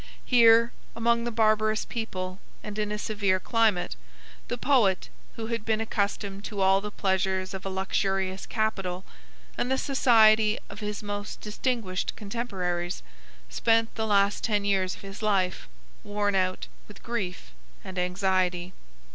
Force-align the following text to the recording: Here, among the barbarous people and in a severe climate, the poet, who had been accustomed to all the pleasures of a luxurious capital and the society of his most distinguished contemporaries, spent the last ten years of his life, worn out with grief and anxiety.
Here, 0.25 0.73
among 0.95 1.25
the 1.25 1.31
barbarous 1.31 1.85
people 1.85 2.39
and 2.63 2.79
in 2.79 2.91
a 2.91 2.97
severe 2.97 3.39
climate, 3.39 3.95
the 4.47 4.57
poet, 4.57 5.09
who 5.35 5.45
had 5.53 5.63
been 5.63 5.79
accustomed 5.79 6.43
to 6.45 6.59
all 6.59 6.81
the 6.81 6.89
pleasures 6.89 7.53
of 7.53 7.67
a 7.67 7.69
luxurious 7.69 8.47
capital 8.47 9.05
and 9.59 9.69
the 9.71 9.77
society 9.77 10.57
of 10.71 10.79
his 10.79 11.03
most 11.03 11.39
distinguished 11.39 12.15
contemporaries, 12.15 13.03
spent 13.47 13.93
the 13.93 14.07
last 14.07 14.43
ten 14.43 14.65
years 14.65 14.95
of 14.95 15.01
his 15.01 15.21
life, 15.21 15.69
worn 16.03 16.33
out 16.33 16.65
with 16.87 17.03
grief 17.03 17.51
and 17.83 17.99
anxiety. 17.99 18.73